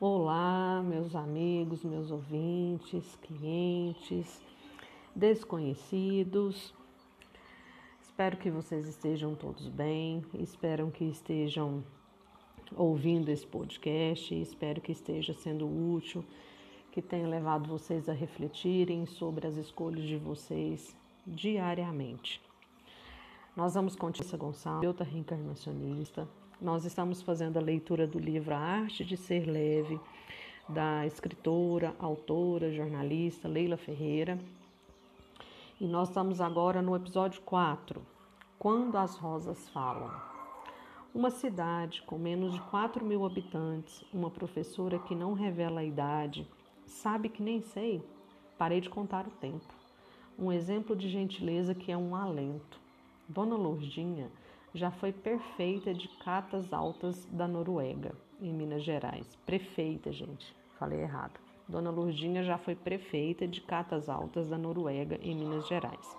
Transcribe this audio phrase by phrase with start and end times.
[0.00, 4.42] Olá, meus amigos, meus ouvintes, clientes,
[5.14, 6.74] desconhecidos.
[8.02, 11.84] Espero que vocês estejam todos bem, espero que estejam
[12.76, 16.24] ouvindo esse podcast, espero que esteja sendo útil,
[16.90, 22.42] que tenha levado vocês a refletirem sobre as escolhas de vocês diariamente.
[23.56, 26.26] Nós vamos continuar Gonçalves, outra reencarnacionista,
[26.60, 30.00] nós estamos fazendo a leitura do livro A Arte de Ser Leve,
[30.68, 34.40] da escritora, autora, jornalista Leila Ferreira.
[35.80, 38.02] E nós estamos agora no episódio 4,
[38.58, 40.10] Quando as Rosas Falam.
[41.14, 46.44] Uma cidade com menos de 4 mil habitantes, uma professora que não revela a idade,
[46.84, 48.02] sabe que nem sei,
[48.58, 49.72] parei de contar o tempo.
[50.36, 52.82] Um exemplo de gentileza que é um alento.
[53.26, 54.30] Dona Lourdinha
[54.74, 59.34] já foi prefeita de Catas Altas da Noruega, em Minas Gerais.
[59.46, 61.40] Prefeita, gente, falei errado.
[61.66, 66.14] Dona Lourdinha já foi prefeita de Catas Altas da Noruega, em Minas Gerais.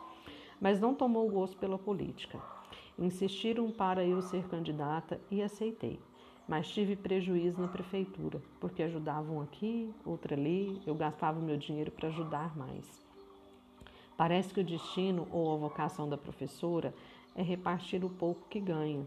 [0.60, 2.42] Mas não tomou gosto pela política.
[2.98, 6.00] Insistiram para eu ser candidata e aceitei.
[6.48, 12.10] Mas tive prejuízo na prefeitura, porque ajudavam aqui, outra ali, eu gastava meu dinheiro para
[12.10, 13.05] ajudar mais.
[14.18, 16.94] Parece que o destino ou a vocação da professora
[17.36, 19.06] é repartir o pouco que ganha.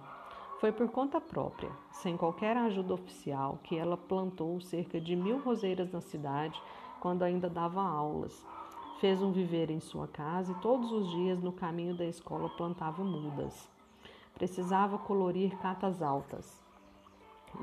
[0.60, 5.90] Foi por conta própria, sem qualquer ajuda oficial, que ela plantou cerca de mil roseiras
[5.92, 6.60] na cidade
[7.00, 8.44] quando ainda dava aulas.
[9.00, 13.04] Fez um viver em sua casa e todos os dias no caminho da escola plantava
[13.04, 13.70] mudas.
[14.34, 16.60] Precisava colorir catas altas.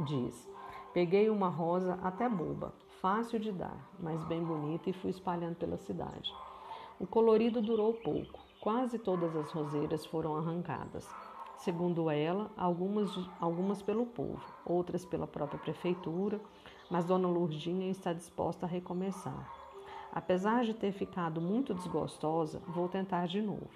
[0.05, 0.49] Diz:
[0.93, 5.77] Peguei uma rosa até boba, fácil de dar, mas bem bonita, e fui espalhando pela
[5.77, 6.33] cidade.
[6.97, 8.39] O colorido durou pouco.
[8.61, 11.09] Quase todas as roseiras foram arrancadas.
[11.57, 16.39] Segundo ela, algumas, algumas pelo povo, outras pela própria prefeitura,
[16.89, 19.51] mas Dona Lourdinha está disposta a recomeçar.
[20.11, 23.69] Apesar de ter ficado muito desgostosa, vou tentar de novo.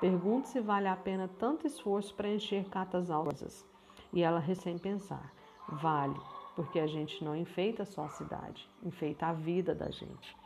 [0.00, 3.66] Pergunto se vale a pena tanto esforço para encher catas altas.
[4.12, 5.32] E ela recém pensar:
[5.68, 6.18] vale,
[6.56, 10.37] porque a gente não enfeita só a cidade, enfeita a vida da gente.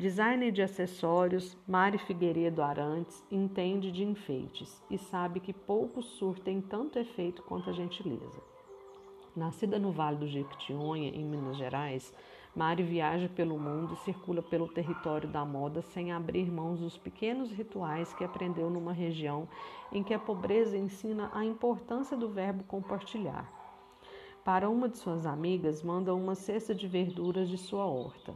[0.00, 6.98] Designer de acessórios, Mari Figueiredo Arantes entende de enfeites e sabe que poucos surtem tanto
[6.98, 8.40] efeito quanto a gentileza.
[9.36, 12.14] Nascida no Vale do Jequitinhonha, em Minas Gerais,
[12.56, 17.52] Mari viaja pelo mundo e circula pelo território da moda sem abrir mãos dos pequenos
[17.52, 19.46] rituais que aprendeu numa região
[19.92, 23.52] em que a pobreza ensina a importância do verbo compartilhar.
[24.42, 28.32] Para uma de suas amigas, manda uma cesta de verduras de sua horta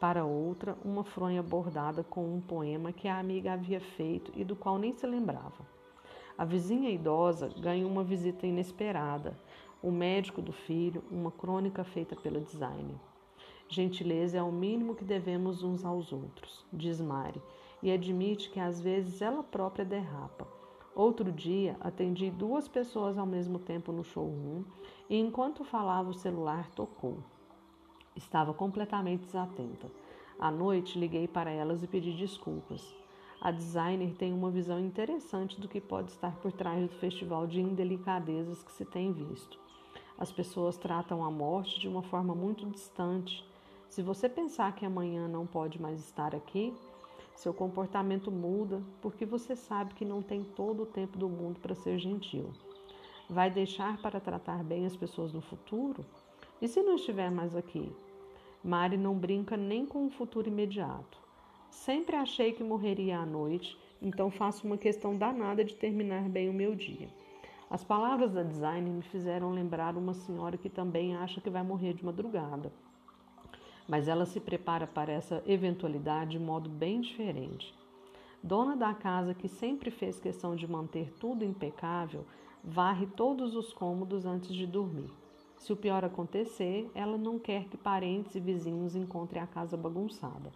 [0.00, 4.56] para outra uma fronha bordada com um poema que a amiga havia feito e do
[4.56, 5.68] qual nem se lembrava.
[6.38, 9.38] A vizinha idosa ganha uma visita inesperada,
[9.82, 12.96] o médico do filho, uma crônica feita pela designer.
[13.68, 17.40] Gentileza é o mínimo que devemos uns aos outros, diz Mari,
[17.82, 20.48] e admite que às vezes ela própria derrapa.
[20.94, 24.64] Outro dia, atendi duas pessoas ao mesmo tempo no showroom
[25.08, 27.18] e enquanto falava o celular tocou.
[28.16, 29.90] Estava completamente desatenta.
[30.38, 32.94] À noite, liguei para elas e pedi desculpas.
[33.40, 37.60] A designer tem uma visão interessante do que pode estar por trás do festival de
[37.60, 39.58] indelicadezas que se tem visto.
[40.18, 43.42] As pessoas tratam a morte de uma forma muito distante.
[43.88, 46.74] Se você pensar que amanhã não pode mais estar aqui,
[47.34, 51.74] seu comportamento muda porque você sabe que não tem todo o tempo do mundo para
[51.74, 52.52] ser gentil.
[53.30, 56.04] Vai deixar para tratar bem as pessoas no futuro?
[56.60, 57.90] E se não estiver mais aqui?
[58.62, 61.18] Mari não brinca nem com o futuro imediato.
[61.70, 66.52] Sempre achei que morreria à noite, então faço uma questão danada de terminar bem o
[66.52, 67.08] meu dia.
[67.70, 71.94] As palavras da designer me fizeram lembrar uma senhora que também acha que vai morrer
[71.94, 72.70] de madrugada.
[73.88, 77.74] Mas ela se prepara para essa eventualidade de modo bem diferente.
[78.42, 82.26] Dona da casa, que sempre fez questão de manter tudo impecável,
[82.62, 85.10] varre todos os cômodos antes de dormir.
[85.60, 90.50] Se o pior acontecer, ela não quer que parentes e vizinhos encontrem a casa bagunçada.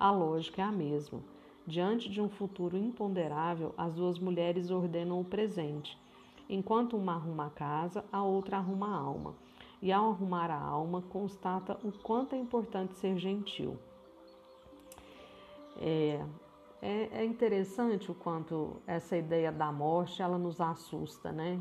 [0.00, 1.20] A lógica é a mesma.
[1.66, 5.98] Diante de um futuro imponderável, as duas mulheres ordenam o presente.
[6.48, 9.34] Enquanto uma arruma a casa, a outra arruma a alma.
[9.82, 13.76] E ao arrumar a alma, constata o quanto é importante ser gentil.
[15.78, 16.24] É,
[16.80, 21.60] é, é interessante o quanto essa ideia da morte ela nos assusta, né?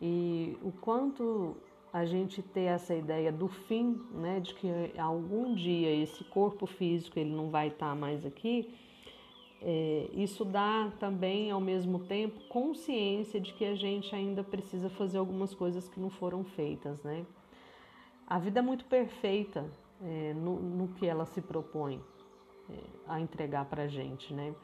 [0.00, 1.56] E o quanto
[1.92, 4.68] a gente ter essa ideia do fim, né, de que
[4.98, 8.74] algum dia esse corpo físico ele não vai estar mais aqui,
[9.60, 15.18] é, isso dá também ao mesmo tempo consciência de que a gente ainda precisa fazer
[15.18, 17.26] algumas coisas que não foram feitas, né?
[18.26, 19.68] A vida é muito perfeita
[20.02, 22.00] é, no, no, que ela se propõe
[22.70, 22.74] é,
[23.08, 24.54] a entregar para gente, né?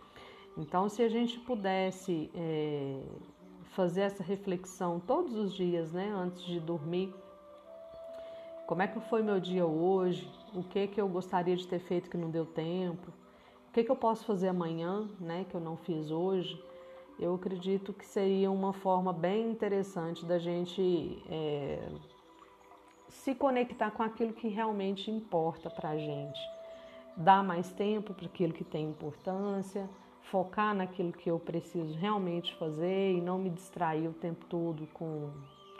[0.56, 3.03] Então, se a gente pudesse é,
[3.75, 7.12] fazer essa reflexão todos os dias, né, antes de dormir,
[8.67, 10.31] como é que foi meu dia hoje?
[10.55, 13.12] O que que eu gostaria de ter feito que não deu tempo?
[13.69, 16.62] O que que eu posso fazer amanhã, né, que eu não fiz hoje?
[17.19, 21.87] Eu acredito que seria uma forma bem interessante da gente é,
[23.09, 26.41] se conectar com aquilo que realmente importa para a gente,
[27.17, 29.88] dar mais tempo para aquilo que tem importância
[30.31, 35.31] focar naquilo que eu preciso realmente fazer e não me distrair o tempo todo com,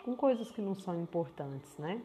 [0.03, 2.01] com coisas que não são importantes, né?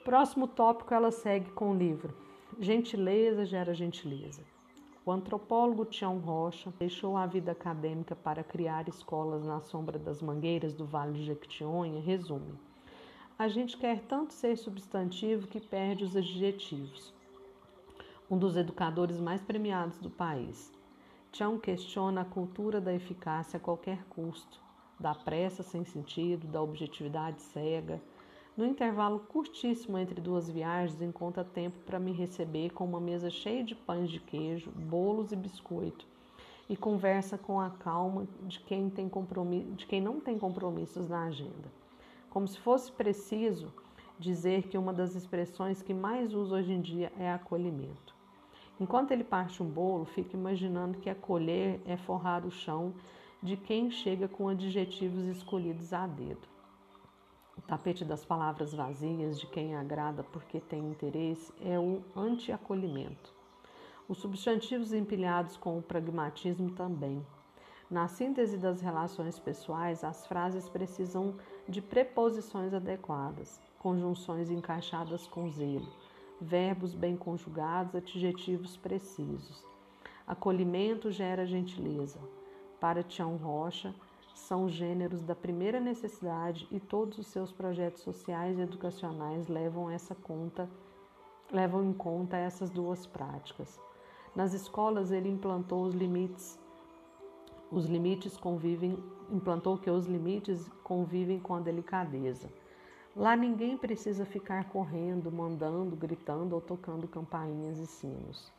[0.00, 2.24] O próximo tópico ela segue com o livro
[2.60, 4.42] Gentileza gera gentileza.
[5.04, 10.72] O antropólogo Tião Rocha deixou a vida acadêmica para criar escolas na sombra das mangueiras
[10.72, 12.54] do Vale de Jequitinhonha, resume.
[13.36, 17.12] A gente quer tanto ser substantivo que perde os adjetivos.
[18.30, 20.72] Um dos educadores mais premiados do país.
[21.36, 24.60] Chão questiona a cultura da eficácia a qualquer custo,
[25.00, 28.00] da pressa sem sentido, da objetividade cega.
[28.56, 33.64] No intervalo curtíssimo entre duas viagens, encontra tempo para me receber com uma mesa cheia
[33.64, 36.06] de pães de queijo, bolos e biscoito,
[36.70, 39.10] e conversa com a calma de quem, tem
[39.74, 41.68] de quem não tem compromissos na agenda.
[42.30, 43.74] Como se fosse preciso
[44.20, 48.13] dizer que uma das expressões que mais uso hoje em dia é acolhimento.
[48.80, 52.92] Enquanto ele parte um bolo, fica imaginando que acolher é forrar o chão
[53.40, 56.48] de quem chega com adjetivos escolhidos a dedo.
[57.56, 63.32] O tapete das palavras vazias de quem agrada porque tem interesse é o anti-acolhimento.
[64.08, 67.24] Os substantivos empilhados com o pragmatismo também.
[67.88, 71.36] Na síntese das relações pessoais, as frases precisam
[71.68, 75.92] de preposições adequadas, conjunções encaixadas com zelo
[76.40, 79.64] verbos bem conjugados, adjetivos precisos.
[80.26, 82.18] Acolhimento gera gentileza.
[82.80, 83.94] Para Tião Rocha,
[84.34, 90.14] são gêneros da primeira necessidade e todos os seus projetos sociais e educacionais levam essa
[90.14, 90.68] conta,
[91.52, 93.80] levam em conta essas duas práticas.
[94.34, 96.58] Nas escolas ele implantou os limites
[97.74, 98.96] os limites convivem,
[99.28, 102.48] implantou que os limites convivem com a delicadeza.
[103.16, 108.52] Lá ninguém precisa ficar correndo, mandando, gritando ou tocando campainhas e sinos.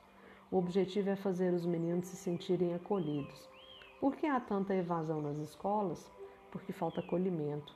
[0.50, 3.50] O objetivo é fazer os meninos se sentirem acolhidos.
[4.00, 6.10] Por que há tanta evasão nas escolas?
[6.52, 7.75] Porque falta acolhimento.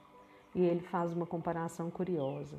[0.56, 2.58] E ele faz uma comparação curiosa.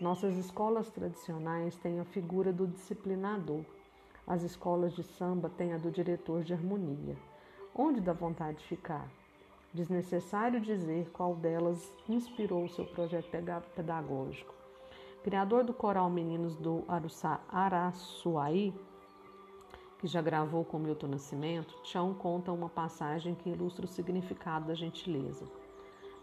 [0.00, 3.66] Nossas escolas tradicionais têm a figura do disciplinador.
[4.26, 7.18] As escolas de samba têm a do diretor de harmonia.
[7.74, 9.10] Onde dá vontade de ficar?
[9.74, 13.30] Desnecessário dizer qual delas inspirou o seu projeto
[13.74, 14.54] pedagógico.
[15.22, 16.84] Criador do coral Meninos do
[17.48, 18.74] Araçuaí,
[19.98, 24.74] que já gravou com Milton Nascimento, Tião conta uma passagem que ilustra o significado da
[24.74, 25.46] gentileza.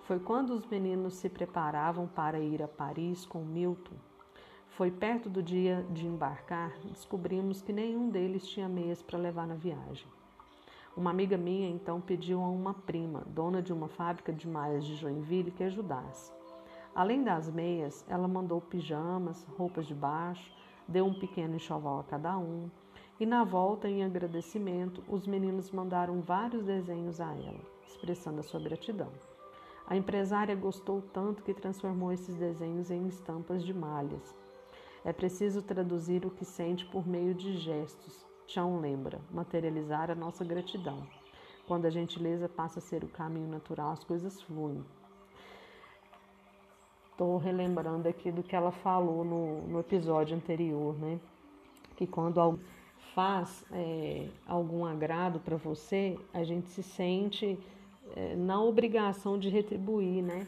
[0.03, 3.95] Foi quando os meninos se preparavam para ir a Paris com Milton.
[4.67, 9.55] Foi perto do dia de embarcar, descobrimos que nenhum deles tinha meias para levar na
[9.55, 10.07] viagem.
[10.99, 14.97] Uma amiga minha então pediu a uma prima, dona de uma fábrica de malhas de
[14.97, 16.29] Joinville, que ajudasse.
[16.93, 20.51] Além das meias, ela mandou pijamas, roupas de baixo,
[20.85, 22.69] deu um pequeno enxoval a cada um.
[23.17, 28.59] E na volta, em agradecimento, os meninos mandaram vários desenhos a ela, expressando a sua
[28.59, 29.13] gratidão.
[29.87, 34.35] A empresária gostou tanto que transformou esses desenhos em estampas de malhas.
[35.05, 40.43] É preciso traduzir o que sente por meio de gestos, Chão lembra, materializar a nossa
[40.43, 41.03] gratidão.
[41.67, 44.83] Quando a gentileza passa a ser o caminho natural, as coisas fluem.
[47.11, 51.19] Estou relembrando aqui do que ela falou no, no episódio anterior, né?
[51.95, 52.65] Que quando alguém
[53.13, 57.59] faz é, algum agrado para você, a gente se sente
[58.15, 60.47] é, na obrigação de retribuir, né?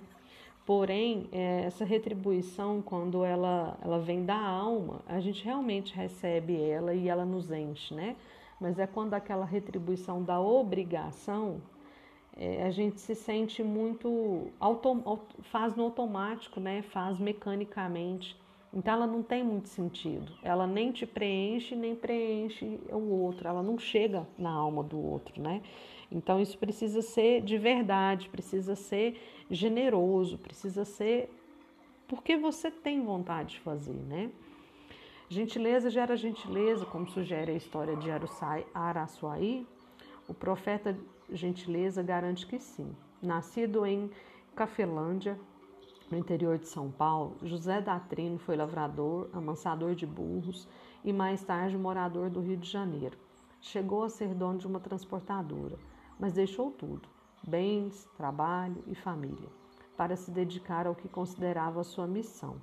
[0.65, 6.93] Porém, é, essa retribuição, quando ela, ela vem da alma, a gente realmente recebe ela
[6.93, 8.15] e ela nos enche, né?
[8.59, 11.59] Mas é quando aquela retribuição da obrigação,
[12.37, 14.51] é, a gente se sente muito.
[14.59, 15.03] Auto,
[15.41, 16.83] faz no automático, né?
[16.83, 18.39] Faz mecanicamente.
[18.73, 20.31] Então ela não tem muito sentido.
[20.41, 23.47] Ela nem te preenche, nem preenche o outro.
[23.47, 25.61] Ela não chega na alma do outro, né?
[26.11, 31.29] Então isso precisa ser de verdade, precisa ser generoso, precisa ser
[32.07, 34.29] porque você tem vontade de fazer, né?
[35.29, 38.09] Gentileza gera gentileza, como sugere a história de
[38.73, 39.65] Araçuaí.
[40.27, 40.97] O profeta
[41.31, 42.93] Gentileza garante que sim.
[43.21, 44.11] Nascido em
[44.53, 45.39] Cafelândia,
[46.11, 50.67] no interior de São Paulo, José Datrino foi lavrador, amansador de burros
[51.05, 53.17] e mais tarde morador do Rio de Janeiro.
[53.61, 55.77] Chegou a ser dono de uma transportadora,
[56.21, 57.09] mas deixou tudo:
[57.45, 59.49] bens, trabalho e família,
[59.97, 62.61] para se dedicar ao que considerava sua missão.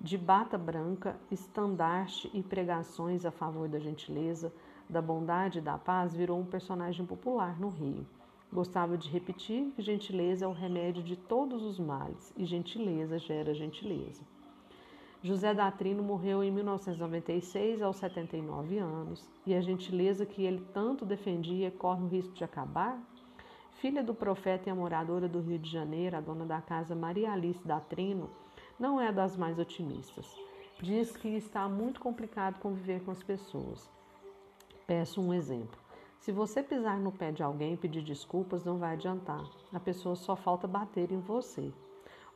[0.00, 4.52] De bata branca, estandarte e pregações a favor da gentileza,
[4.88, 8.06] da bondade e da paz, virou um personagem popular no Rio.
[8.52, 13.54] Gostava de repetir que gentileza é o remédio de todos os males e gentileza gera
[13.54, 14.22] gentileza.
[15.26, 21.68] José Datrino morreu em 1996, aos 79 anos, e a gentileza que ele tanto defendia
[21.68, 22.96] corre o risco de acabar?
[23.72, 27.66] Filha do profeta e moradora do Rio de Janeiro, a dona da casa Maria Alice
[27.66, 28.30] Datrino,
[28.78, 30.32] não é das mais otimistas.
[30.80, 33.90] Diz que está muito complicado conviver com as pessoas.
[34.86, 35.80] Peço um exemplo.
[36.20, 39.42] Se você pisar no pé de alguém e pedir desculpas, não vai adiantar.
[39.72, 41.72] A pessoa só falta bater em você.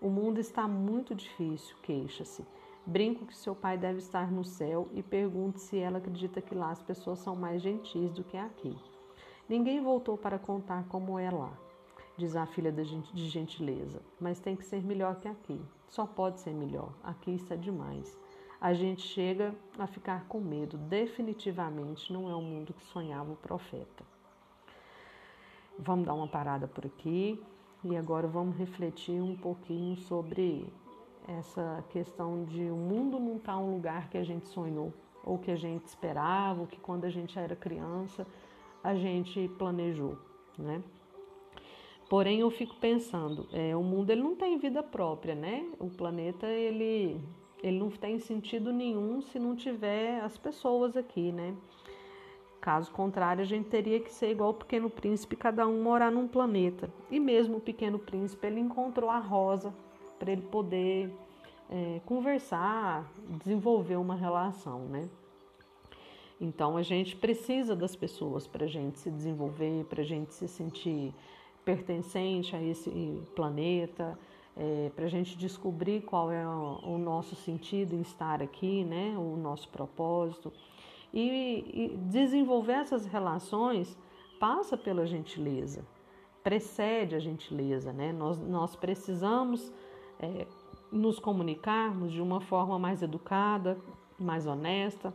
[0.00, 2.44] O mundo está muito difícil, queixa-se.
[2.86, 6.70] Brinco que seu pai deve estar no céu e pergunto se ela acredita que lá
[6.70, 8.76] as pessoas são mais gentis do que aqui.
[9.48, 11.52] Ninguém voltou para contar como é lá,
[12.16, 15.60] diz a filha de gentileza, mas tem que ser melhor que aqui.
[15.88, 16.92] Só pode ser melhor.
[17.02, 18.16] Aqui está demais.
[18.60, 20.78] A gente chega a ficar com medo.
[20.78, 24.04] Definitivamente não é o mundo que sonhava o profeta.
[25.78, 27.42] Vamos dar uma parada por aqui
[27.82, 30.72] e agora vamos refletir um pouquinho sobre
[31.38, 34.92] essa questão de o mundo não estar tá um lugar que a gente sonhou,
[35.24, 38.26] ou que a gente esperava, ou que quando a gente era criança
[38.82, 40.16] a gente planejou,
[40.58, 40.82] né?
[42.08, 45.64] Porém, eu fico pensando, é, o mundo ele não tem vida própria, né?
[45.78, 47.20] O planeta ele
[47.62, 51.54] ele não tem sentido nenhum se não tiver as pessoas aqui, né?
[52.58, 56.26] Caso contrário, a gente teria que ser igual o Pequeno Príncipe, cada um morar num
[56.26, 56.90] planeta.
[57.10, 59.74] E mesmo o Pequeno Príncipe, ele encontrou a Rosa
[60.20, 61.12] para ele poder
[61.70, 63.10] é, conversar,
[63.42, 65.08] desenvolver uma relação, né?
[66.40, 70.46] Então a gente precisa das pessoas para a gente se desenvolver, para a gente se
[70.46, 71.14] sentir
[71.64, 72.90] pertencente a esse
[73.34, 74.18] planeta,
[74.56, 79.14] é, para a gente descobrir qual é o, nosso sentido em estar aqui, né?
[79.16, 80.52] O nosso propósito
[81.12, 83.96] e, e desenvolver essas relações
[84.38, 85.84] passa pela gentileza,
[86.42, 88.12] precede a gentileza, né?
[88.12, 89.72] Nós, nós precisamos
[90.20, 90.46] é,
[90.92, 93.78] nos comunicarmos de uma forma mais educada,
[94.18, 95.12] mais honesta,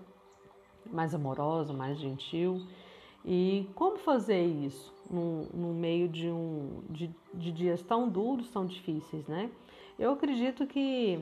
[0.91, 2.61] mais amorosa, mais gentil.
[3.23, 8.65] E como fazer isso no, no meio de, um, de, de dias tão duros, tão
[8.65, 9.49] difíceis, né?
[9.97, 11.19] Eu acredito que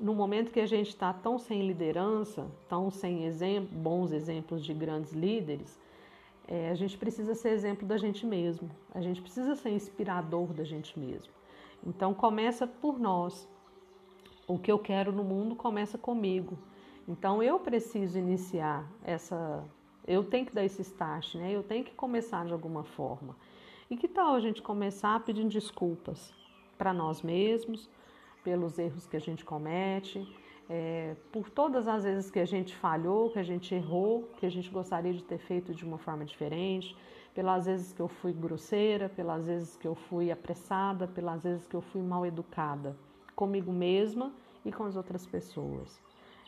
[0.00, 4.72] no momento que a gente está tão sem liderança, tão sem exemplo, bons exemplos de
[4.72, 5.78] grandes líderes,
[6.46, 10.64] é, a gente precisa ser exemplo da gente mesmo, a gente precisa ser inspirador da
[10.64, 11.37] gente mesmo.
[11.86, 13.48] Então começa por nós.
[14.46, 16.58] O que eu quero no mundo começa comigo.
[17.06, 19.64] Então eu preciso iniciar essa,
[20.06, 21.52] eu tenho que dar esse start, né?
[21.52, 23.36] Eu tenho que começar de alguma forma.
[23.90, 26.32] E que tal a gente começar pedindo desculpas
[26.76, 27.88] para nós mesmos,
[28.44, 30.26] pelos erros que a gente comete,
[30.68, 34.50] é, por todas as vezes que a gente falhou, que a gente errou, que a
[34.50, 36.94] gente gostaria de ter feito de uma forma diferente,
[37.34, 41.74] pelas vezes que eu fui grosseira, pelas vezes que eu fui apressada, pelas vezes que
[41.76, 42.96] eu fui mal educada
[43.34, 44.32] comigo mesma
[44.64, 46.00] e com as outras pessoas.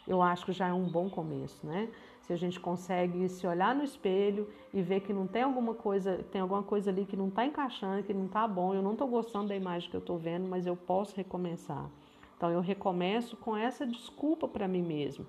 [0.06, 1.88] Eu acho que já é um bom começo, né?
[2.22, 6.24] Se a gente consegue se olhar no espelho e ver que não tem alguma coisa,
[6.32, 9.06] tem alguma coisa ali que não está encaixando, que não está bom, eu não estou
[9.06, 11.88] gostando da imagem que eu estou vendo, mas eu posso recomeçar.
[12.36, 15.26] Então eu recomeço com essa desculpa para mim mesmo,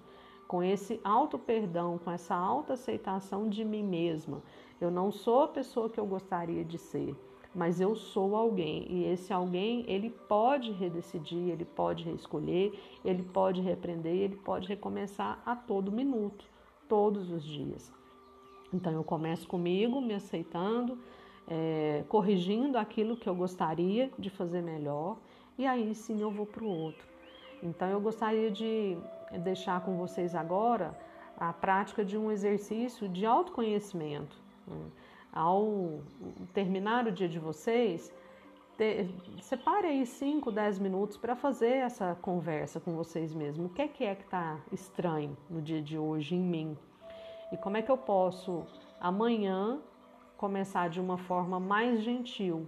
[0.51, 4.43] com esse auto perdão, com essa alta aceitação de mim mesma,
[4.81, 7.15] eu não sou a pessoa que eu gostaria de ser,
[7.55, 13.61] mas eu sou alguém e esse alguém ele pode redecidir, ele pode reescolher, ele pode
[13.61, 16.43] repreender, ele pode recomeçar a todo minuto,
[16.85, 17.89] todos os dias.
[18.73, 20.97] Então eu começo comigo, me aceitando,
[21.47, 25.17] é, corrigindo aquilo que eu gostaria de fazer melhor
[25.57, 27.10] e aí sim eu vou para o outro.
[27.61, 28.97] Então eu gostaria de
[29.39, 30.97] deixar com vocês agora
[31.37, 34.35] a prática de um exercício de autoconhecimento.
[35.31, 35.99] Ao
[36.53, 38.11] terminar o dia de vocês,
[39.41, 43.65] separe aí 5, 10 minutos para fazer essa conversa com vocês mesmos.
[43.65, 46.77] O que é que é está estranho no dia de hoje em mim?
[47.51, 48.65] E como é que eu posso
[48.99, 49.79] amanhã
[50.37, 52.67] começar de uma forma mais gentil?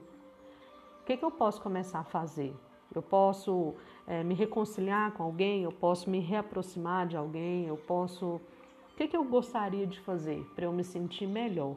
[1.02, 2.56] O que, é que eu posso começar a fazer?
[2.94, 3.76] Eu posso
[4.08, 5.64] é, me reconciliar com alguém?
[5.64, 7.66] Eu posso me reaproximar de alguém?
[7.68, 8.26] Eu posso.
[8.26, 11.76] O que, que eu gostaria de fazer para eu me sentir melhor?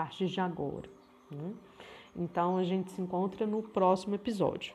[0.00, 0.88] partir de agora.
[1.30, 1.52] Né?
[2.16, 4.74] Então a gente se encontra no próximo episódio.